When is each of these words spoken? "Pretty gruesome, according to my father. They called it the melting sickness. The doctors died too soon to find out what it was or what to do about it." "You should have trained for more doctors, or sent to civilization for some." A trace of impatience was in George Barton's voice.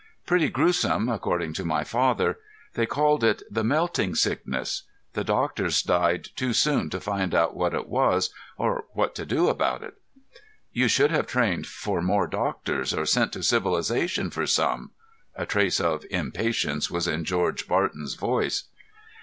"Pretty 0.25 0.49
gruesome, 0.49 1.07
according 1.09 1.53
to 1.53 1.63
my 1.63 1.83
father. 1.83 2.39
They 2.73 2.87
called 2.87 3.23
it 3.23 3.43
the 3.51 3.63
melting 3.63 4.15
sickness. 4.15 4.85
The 5.13 5.23
doctors 5.23 5.83
died 5.83 6.29
too 6.35 6.53
soon 6.53 6.89
to 6.89 6.99
find 6.99 7.35
out 7.35 7.55
what 7.55 7.75
it 7.75 7.87
was 7.87 8.33
or 8.57 8.85
what 8.93 9.13
to 9.13 9.27
do 9.27 9.47
about 9.47 9.83
it." 9.83 9.93
"You 10.73 10.87
should 10.87 11.11
have 11.11 11.27
trained 11.27 11.67
for 11.67 12.01
more 12.01 12.25
doctors, 12.25 12.95
or 12.95 13.05
sent 13.05 13.33
to 13.33 13.43
civilization 13.43 14.31
for 14.31 14.47
some." 14.47 14.89
A 15.35 15.45
trace 15.45 15.79
of 15.79 16.03
impatience 16.09 16.89
was 16.89 17.07
in 17.07 17.23
George 17.23 17.67
Barton's 17.67 18.15
voice. 18.15 18.69